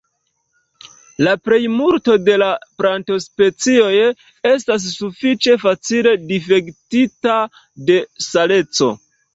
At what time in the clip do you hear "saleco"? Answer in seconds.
8.33-8.95